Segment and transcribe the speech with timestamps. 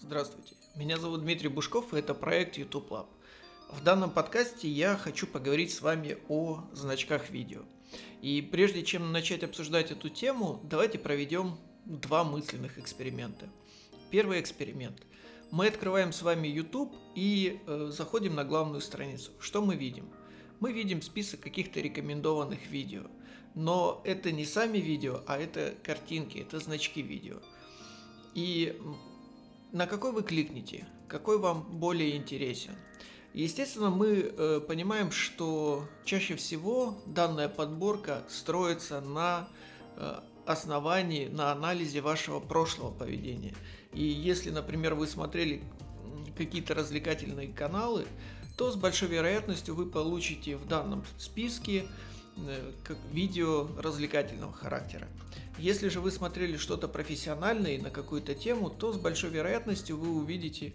[0.00, 3.08] Здравствуйте, меня зовут Дмитрий Бушков, и это проект YouTube Lab.
[3.68, 7.62] В данном подкасте я хочу поговорить с вами о значках видео.
[8.22, 13.48] И прежде чем начать обсуждать эту тему, давайте проведем два мысленных эксперимента.
[14.10, 15.02] Первый эксперимент.
[15.50, 19.32] Мы открываем с вами YouTube и э, заходим на главную страницу.
[19.40, 20.08] Что мы видим?
[20.60, 23.02] Мы видим список каких-то рекомендованных видео.
[23.56, 27.38] Но это не сами видео, а это картинки, это значки видео.
[28.34, 28.80] И
[29.72, 32.74] на какой вы кликнете, какой вам более интересен.
[33.34, 39.48] Естественно, мы э, понимаем, что чаще всего данная подборка строится на
[39.96, 43.54] э, основании, на анализе вашего прошлого поведения.
[43.92, 45.62] И если, например, вы смотрели
[46.36, 48.06] какие-то развлекательные каналы,
[48.56, 52.17] то с большой вероятностью вы получите в данном списке э,
[52.84, 55.08] как видео развлекательного характера.
[55.58, 60.74] Если же вы смотрели что-то профессиональное на какую-то тему, то с большой вероятностью вы увидите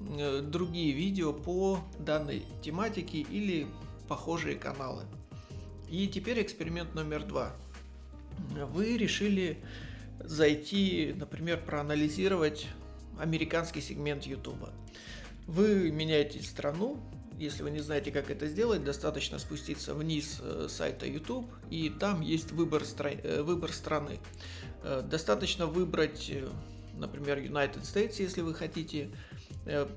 [0.00, 3.66] э, другие видео по данной тематике или
[4.06, 5.04] похожие каналы.
[5.90, 7.54] И теперь эксперимент номер два
[8.72, 9.58] вы решили
[10.20, 12.66] зайти, например, проанализировать
[13.18, 14.68] американский сегмент YouTube.
[15.46, 16.98] Вы меняете страну,
[17.38, 22.20] если вы не знаете, как это сделать, достаточно спуститься вниз э, сайта YouTube, и там
[22.20, 24.18] есть выбор, стра- э, выбор страны.
[24.82, 26.32] Э, достаточно выбрать,
[26.94, 29.10] например, United States, если вы хотите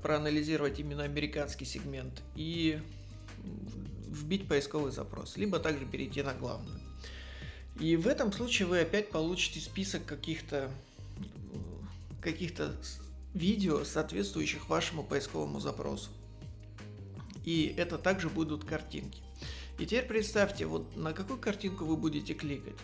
[0.02, 2.78] проанализировать именно американский сегмент, и
[4.06, 6.78] вбить поисковый запрос, либо также перейти на главную.
[7.80, 10.70] И в этом случае вы опять получите список каких-то
[12.20, 12.76] каких-то
[13.34, 16.10] видео, соответствующих вашему поисковому запросу.
[17.44, 19.22] И это также будут картинки.
[19.78, 22.76] И теперь представьте, вот на какую картинку вы будете кликать.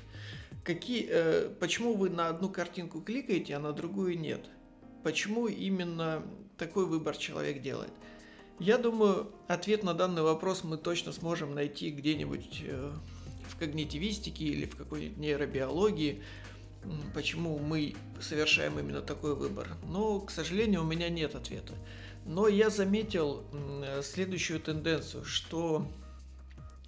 [0.64, 4.44] Какие, э, почему вы на одну картинку кликаете, а на другую нет?
[5.04, 6.22] Почему именно
[6.56, 7.92] такой выбор человек делает?
[8.58, 12.92] Я думаю, ответ на данный вопрос мы точно сможем найти где-нибудь э,
[13.58, 16.22] когнитивистике или в какой-нибудь нейробиологии,
[17.14, 19.68] почему мы совершаем именно такой выбор.
[19.88, 21.74] Но, к сожалению, у меня нет ответа.
[22.28, 23.42] Но я заметил
[24.02, 25.88] следующую тенденцию, что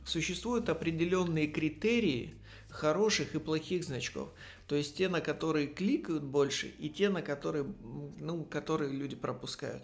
[0.05, 2.35] существуют определенные критерии
[2.69, 4.29] хороших и плохих значков.
[4.67, 7.65] То есть те, на которые кликают больше, и те, на которые,
[8.19, 9.83] ну, которые люди пропускают.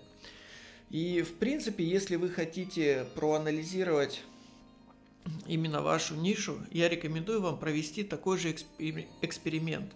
[0.90, 4.22] И в принципе, если вы хотите проанализировать
[5.46, 8.54] именно вашу нишу, я рекомендую вам провести такой же
[9.22, 9.90] эксперимент.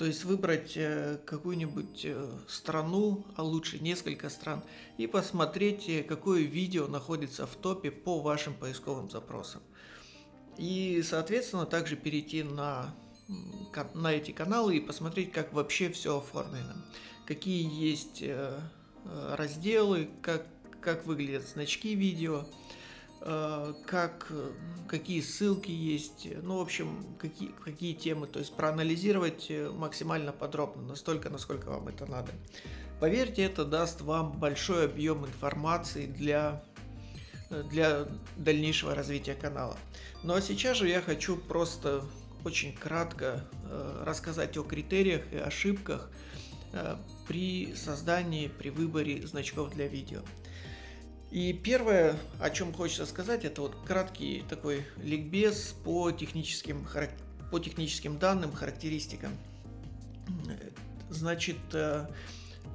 [0.00, 4.62] То есть выбрать э, какую-нибудь э, страну, а лучше несколько стран,
[4.96, 9.60] и посмотреть, э, какое видео находится в топе по вашим поисковым запросам.
[10.56, 12.94] И, соответственно, также перейти на,
[13.92, 16.76] на эти каналы и посмотреть, как вообще все оформлено.
[17.26, 18.24] Какие есть
[19.04, 20.46] разделы, как,
[20.80, 22.46] как выглядят значки видео,
[23.20, 24.50] как, э,
[24.88, 30.82] какие ссылки есть, ну, в общем, какие, какие темы, то есть проанализировать э, максимально подробно,
[30.82, 32.32] настолько, насколько вам это надо.
[32.98, 36.62] Поверьте, это даст вам большой объем информации для,
[37.70, 39.76] для дальнейшего развития канала.
[40.22, 42.02] Ну а сейчас же я хочу просто
[42.44, 43.44] очень кратко
[44.02, 46.10] рассказать о критериях и ошибках
[47.26, 50.20] при создании, при выборе значков для видео.
[51.30, 56.84] И первое, о чем хочется сказать, это вот краткий такой ликбез по техническим,
[57.52, 59.30] по техническим данным, характеристикам.
[61.08, 62.06] Значит, э,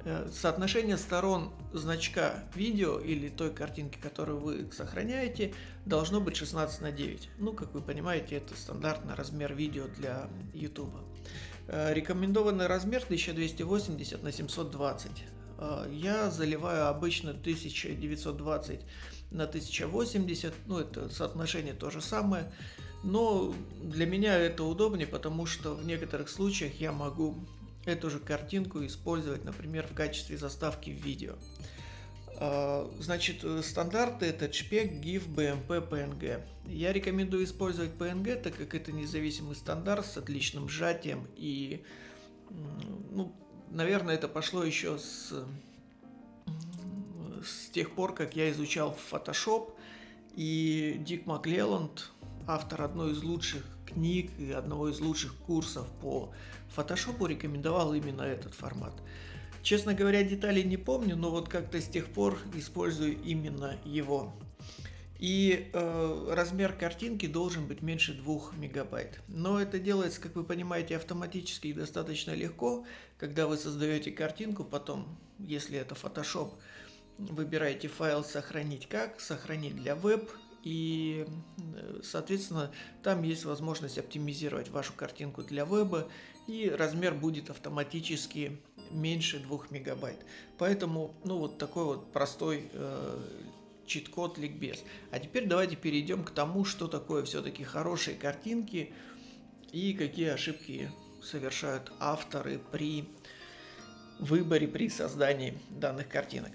[0.04, 5.52] э, соотношение сторон значка видео или той картинки, которую вы сохраняете,
[5.84, 7.28] должно быть 16 на 9.
[7.38, 10.94] Ну, как вы понимаете, это стандартный размер видео для YouTube.
[11.68, 15.10] Э, рекомендованный размер 1280 на 720.
[15.58, 18.80] Э, я заливаю обычно 1920
[19.30, 22.52] на 1080, ну это соотношение то же самое,
[23.02, 27.36] но для меня это удобнее, потому что в некоторых случаях я могу
[27.84, 31.34] эту же картинку использовать, например, в качестве заставки в видео.
[32.38, 36.42] Э, значит, стандарты это JPEG, GIF, BMP, PNG.
[36.66, 41.84] Я рекомендую использовать PNG, так как это независимый стандарт с отличным сжатием и
[43.10, 43.34] ну,
[43.70, 45.32] наверное, это пошло еще с,
[47.44, 49.72] с тех пор, как я изучал Photoshop,
[50.34, 52.10] и Дик Маклелланд,
[52.46, 56.32] автор одной из лучших книг и одного из лучших курсов по
[56.76, 58.92] Photoshop, рекомендовал именно этот формат.
[59.62, 64.32] Честно говоря, деталей не помню, но вот как-то с тех пор использую именно его.
[65.18, 69.20] И э, размер картинки должен быть меньше 2 мегабайт.
[69.28, 72.84] Но это делается, как вы понимаете, автоматически и достаточно легко.
[73.18, 76.52] Когда вы создаете картинку, потом, если это Photoshop,
[77.18, 80.30] выбираете файл «Сохранить как», «Сохранить для веб»,
[80.66, 81.26] и,
[81.58, 82.72] э, соответственно,
[83.04, 86.08] там есть возможность оптимизировать вашу картинку для веба,
[86.48, 88.60] и размер будет автоматически
[88.90, 90.18] меньше 2 мегабайт.
[90.58, 93.18] Поэтому, ну, вот такой вот простой э,
[93.86, 94.82] чит-код ликбез.
[95.10, 98.92] А теперь давайте перейдем к тому, что такое все-таки хорошие картинки
[99.72, 100.90] и какие ошибки
[101.22, 103.08] совершают авторы при
[104.18, 106.52] выборе, при создании данных картинок.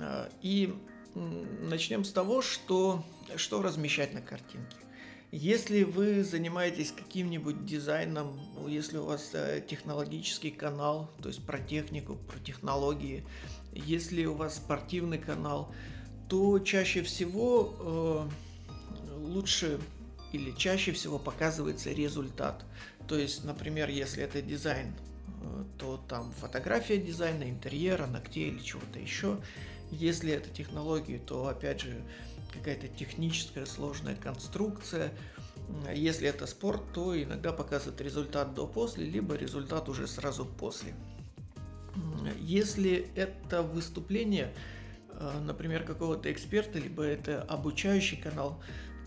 [0.00, 0.74] А, и
[1.14, 3.04] начнем с того, что,
[3.36, 4.76] что размещать на картинке.
[5.36, 8.38] Если вы занимаетесь каким-нибудь дизайном,
[8.68, 13.24] если у вас э, технологический канал, то есть про технику, про технологии,
[13.72, 15.74] если у вас спортивный канал,
[16.28, 18.28] то чаще всего э,
[19.16, 19.80] лучше
[20.32, 22.64] или чаще всего показывается результат.
[23.06, 24.94] То есть, например, если это дизайн,
[25.42, 29.38] э, то там фотография дизайна, интерьера, ногтей или чего-то еще.
[29.90, 32.02] Если это технологии, то опять же
[32.52, 35.12] какая-то техническая сложная конструкция.
[35.94, 40.94] Если это спорт, то иногда показывает результат до-после, либо результат уже сразу после.
[42.40, 44.52] Если это выступление,
[45.40, 48.62] например, какого-то эксперта, либо это обучающий канал,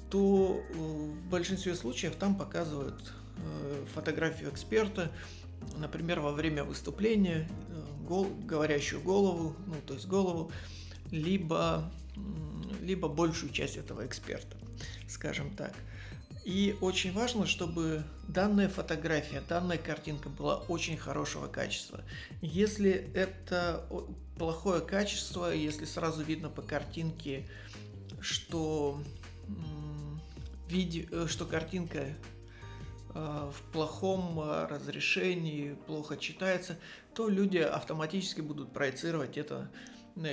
[0.09, 5.11] то э, в большинстве случаев там показывают э, фотографию эксперта,
[5.77, 7.49] например, во время выступления,
[8.07, 10.51] гол, говорящую голову, ну, то есть голову,
[11.11, 11.91] либо,
[12.81, 14.55] либо большую часть этого эксперта,
[15.07, 15.73] скажем так.
[16.47, 22.05] И очень важно, чтобы данная фотография, данная картинка была очень хорошего качества.
[22.41, 23.85] Если это
[24.37, 27.45] плохое качество, если сразу видно по картинке,
[28.21, 28.97] что,
[30.69, 32.13] видео, э, что картинка э,
[33.13, 36.77] в плохом э, разрешении, плохо читается,
[37.13, 39.69] то люди автоматически будут проецировать это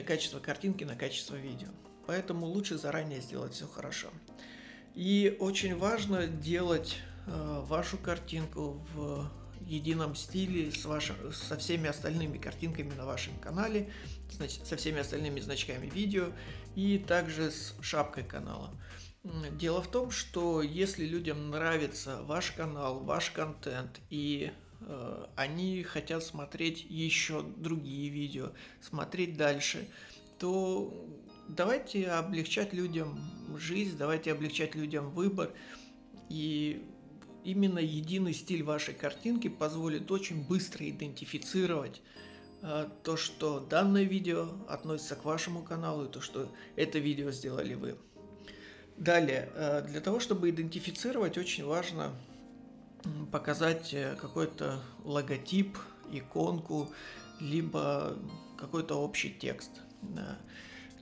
[0.07, 1.71] качество картинки на качество видео.
[2.07, 4.11] Поэтому лучше заранее сделать все хорошо.
[4.95, 9.29] И очень важно делать э, вашу картинку в
[9.67, 13.91] едином стиле с вашим, со всеми остальными картинками на вашем канале,
[14.31, 16.29] значит, со всеми остальными значками видео
[16.77, 18.71] и также с шапкой канала.
[19.53, 26.23] Дело в том, что если людям нравится ваш канал, ваш контент и э, они хотят
[26.23, 28.53] смотреть еще другие видео,
[28.83, 29.89] смотреть дальше,
[30.39, 30.93] то
[31.49, 33.19] давайте облегчать людям
[33.57, 35.51] жизнь, давайте облегчать людям выбор.
[36.29, 36.85] И
[37.45, 42.03] именно единый стиль вашей картинки позволит очень быстро идентифицировать
[42.63, 47.75] э, то, что данное видео относится к вашему каналу и то, что это видео сделали
[47.75, 47.97] вы.
[48.97, 52.13] Далее, э, для того, чтобы идентифицировать, очень важно
[53.31, 55.77] показать э, какой-то логотип,
[56.11, 56.91] иконку,
[57.41, 58.17] либо
[58.57, 59.71] какой-то общий текст.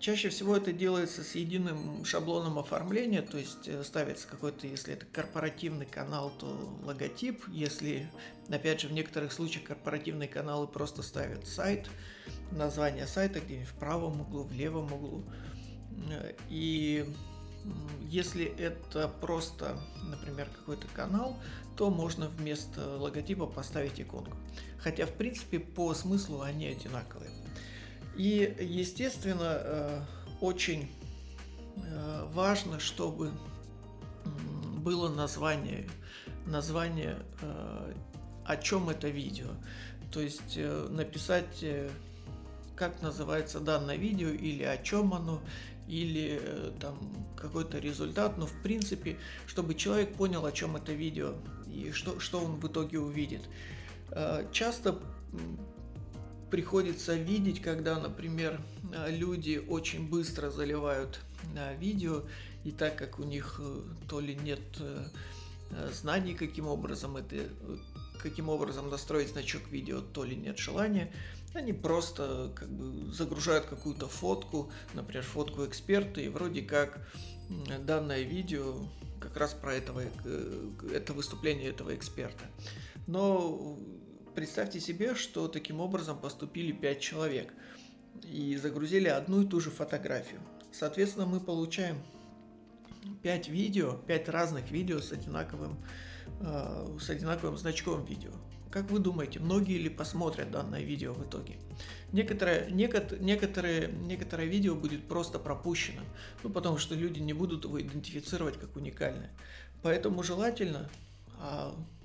[0.02, 5.06] Чаще всего это делается с единым шаблоном оформления, то есть э, ставится какой-то, если это
[5.06, 8.10] корпоративный канал, то логотип, если,
[8.48, 11.88] опять же, в некоторых случаях корпоративные каналы просто ставят сайт,
[12.50, 15.22] название сайта где-нибудь в правом углу, в левом углу.
[16.10, 17.06] Э, и
[18.00, 21.38] если это просто, например, какой-то канал,
[21.76, 24.36] то можно вместо логотипа поставить иконку.
[24.78, 27.30] Хотя, в принципе, по смыслу они одинаковые.
[28.16, 30.00] И, естественно, э,
[30.40, 30.90] очень
[31.76, 33.30] э, важно, чтобы
[34.78, 35.88] было название,
[36.46, 37.94] название, э,
[38.44, 39.48] о чем это видео.
[40.10, 40.58] То есть
[40.90, 41.64] написать,
[42.76, 45.40] как называется данное видео, или о чем оно,
[45.88, 46.38] или
[46.80, 46.98] там
[47.34, 49.16] какой-то результат, но в принципе,
[49.46, 51.34] чтобы человек понял, о чем это видео
[51.66, 53.42] и что, что он в итоге увидит.
[54.52, 54.98] Часто
[56.52, 58.60] приходится видеть, когда, например,
[58.92, 61.18] э, люди очень быстро заливают
[61.56, 62.24] э, видео,
[62.62, 64.60] и так как у них э, то ли нет
[65.90, 67.48] знаний, каким образом это
[68.22, 71.10] каким образом настроить значок видео, то ли нет желания,
[71.54, 77.00] они просто как бы загружают какую-то фотку, например, фотку эксперта, и вроде как
[77.86, 78.74] данное видео
[79.18, 80.02] как раз про этого,
[80.92, 82.44] это выступление этого эксперта.
[83.06, 83.78] Но
[84.34, 87.52] Представьте себе, что таким образом поступили 5 человек
[88.24, 90.40] и загрузили одну и ту же фотографию.
[90.72, 91.98] Соответственно, мы получаем
[93.22, 95.76] 5 видео, 5 разных видео с одинаковым,
[96.40, 98.30] э, с одинаковым значком видео.
[98.70, 101.56] Как вы думаете, многие ли посмотрят данное видео в итоге?
[102.10, 106.00] Некоторое, некот, некоторые, некоторое видео будет просто пропущено,
[106.42, 109.30] ну потому что люди не будут его идентифицировать как уникальное.
[109.82, 110.88] Поэтому желательно,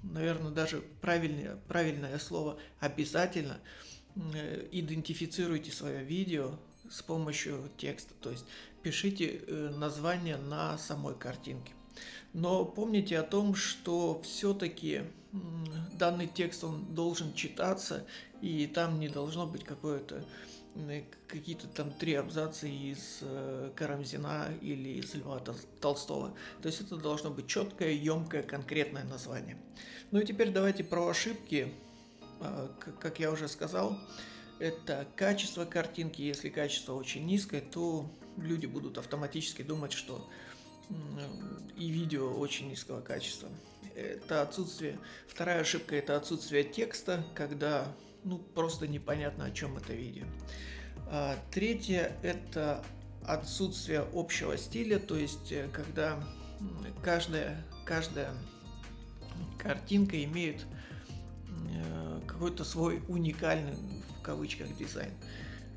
[0.03, 3.59] наверное, даже правильное, правильное слово обязательно
[4.15, 6.51] э, идентифицируйте свое видео
[6.89, 8.45] с помощью текста, то есть
[8.81, 11.73] пишите э, название на самой картинке.
[12.33, 15.03] Но помните о том, что все-таки
[15.93, 18.05] данный текст он должен читаться,
[18.41, 20.23] и там не должно быть какое-то
[21.27, 25.41] какие-то там три абзаца из э, Карамзина или из Льва
[25.81, 26.35] Толстого.
[26.61, 29.57] То есть это должно быть четкое, емкое, конкретное название.
[30.11, 31.73] Ну и теперь давайте про ошибки.
[32.39, 33.97] А, как я уже сказал,
[34.59, 36.21] это качество картинки.
[36.21, 40.29] Если качество очень низкое, то люди будут автоматически думать, что
[41.75, 43.49] и видео очень низкого качества.
[43.95, 44.99] Это отсутствие.
[45.27, 47.93] Вторая ошибка это отсутствие текста, когда
[48.27, 50.25] ну просто непонятно о чем это видео.
[51.07, 52.83] А, третье это
[53.25, 56.21] отсутствие общего стиля, то есть э, когда
[57.03, 58.33] каждая, каждая
[59.57, 60.65] картинка имеет
[61.69, 63.75] э, какой-то свой уникальный
[64.19, 65.11] в кавычках дизайн.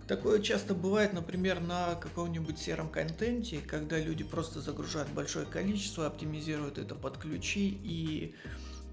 [0.06, 6.78] Такое часто бывает, например, на каком-нибудь сером контенте, когда люди просто загружают большое количество, оптимизируют
[6.78, 8.34] это под ключи и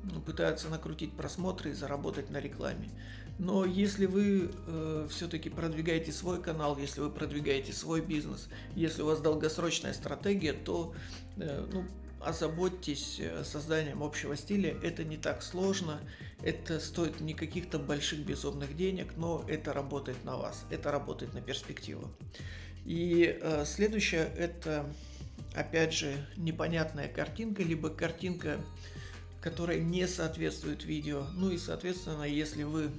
[0.03, 2.89] ну, пытаются накрутить просмотры и заработать на рекламе.
[3.39, 9.05] Но если вы э, все-таки продвигаете свой канал, если вы продвигаете свой бизнес, если у
[9.05, 10.95] вас долгосрочная стратегия, то
[11.37, 11.85] э, ну,
[12.19, 14.75] озаботьтесь э, созданием общего стиля.
[14.81, 15.99] Это не так сложно,
[16.41, 21.41] это стоит не каких-то больших безумных денег, но это работает на вас, это работает на
[21.41, 22.09] перспективу.
[22.85, 24.89] И э, следующее это,
[25.53, 28.59] опять же, непонятная картинка, либо картинка,
[29.41, 31.27] которая не соответствует видео.
[31.33, 32.89] Ну и, соответственно, если вы,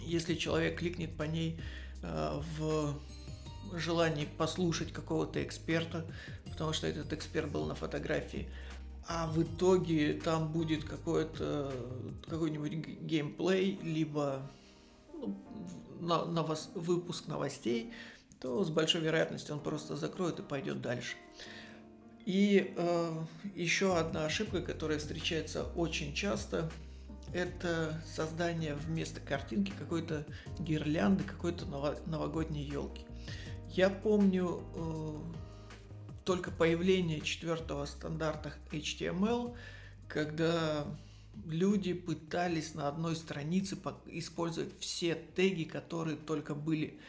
[0.00, 1.60] если человек кликнет по ней
[2.02, 2.94] э, в
[3.72, 6.06] желании послушать какого-то эксперта,
[6.50, 8.48] потому что этот эксперт был на фотографии,
[9.06, 11.72] а в итоге там будет какой-то
[12.28, 14.50] какой-нибудь геймплей, либо
[15.12, 15.36] ну,
[16.00, 17.92] на, вас, выпуск новостей,
[18.40, 21.16] то с большой вероятностью он просто закроет и пойдет дальше.
[22.24, 23.24] И э,
[23.54, 26.70] еще одна ошибка, которая встречается очень часто,
[27.34, 30.24] это создание вместо картинки какой-то
[30.60, 31.66] гирлянды, какой-то
[32.06, 33.04] новогодней елки.
[33.70, 35.16] Я помню э,
[36.24, 39.56] только появление четвертого стандарта HTML,
[40.06, 40.86] когда
[41.44, 43.76] люди пытались на одной странице
[44.06, 47.00] использовать все теги, которые только были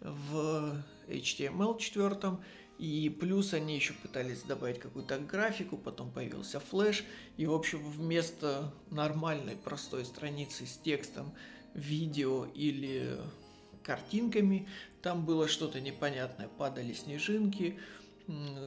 [0.00, 2.44] в HTML четвертом,
[2.84, 7.04] и плюс они еще пытались добавить какую-то графику, потом появился флеш,
[7.36, 11.32] и в общем вместо нормальной простой страницы с текстом,
[11.74, 13.18] видео или
[13.82, 14.68] картинками,
[15.02, 17.78] там было что-то непонятное, падали снежинки,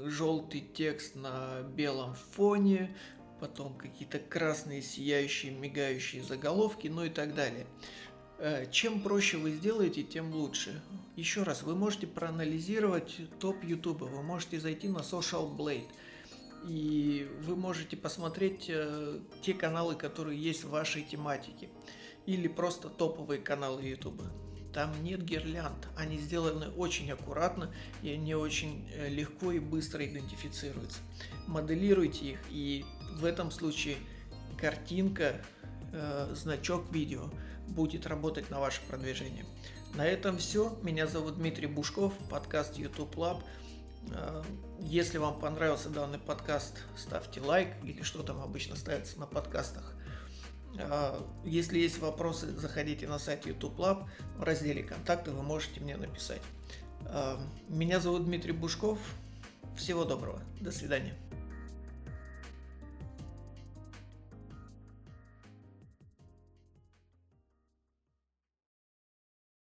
[0.05, 2.95] желтый текст на белом фоне,
[3.39, 7.67] потом какие-то красные сияющие, мигающие заголовки, ну и так далее.
[8.39, 10.81] Э, чем проще вы сделаете, тем лучше.
[11.15, 15.87] Еще раз, вы можете проанализировать топ YouTube, вы можете зайти на Social Blade,
[16.67, 21.69] и вы можете посмотреть э, те каналы, которые есть в вашей тематике,
[22.27, 24.21] или просто топовые каналы YouTube.
[24.71, 30.99] Там нет гирлянд, они сделаны очень аккуратно и они очень э, легко и быстро идентифицируются.
[31.47, 33.97] Моделируйте их и в этом случае
[34.57, 35.41] картинка,
[36.33, 37.29] значок видео
[37.67, 39.45] будет работать на ваше продвижение.
[39.93, 40.77] На этом все.
[40.81, 43.43] Меня зовут Дмитрий Бушков, подкаст YouTube Lab.
[44.11, 44.43] Э,
[44.79, 49.93] если вам понравился данный подкаст, ставьте лайк или что там обычно ставится на подкастах.
[50.79, 54.05] А, если есть вопросы, заходите на сайт YouTube Lab,
[54.37, 56.41] в разделе «Контакты» вы можете мне написать.
[57.05, 58.99] А, меня зовут Дмитрий Бушков.
[59.75, 60.41] Всего доброго.
[60.59, 61.15] До свидания.